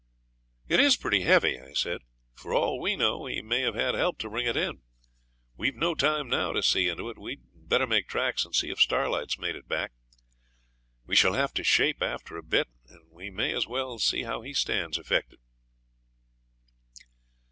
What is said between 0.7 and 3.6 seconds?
IS pretty heavy,' I said. 'For all we know he may